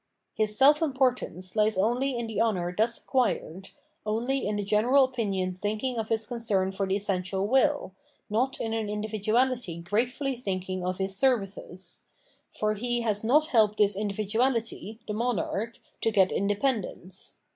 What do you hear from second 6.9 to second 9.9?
essential will, not in an indi viduality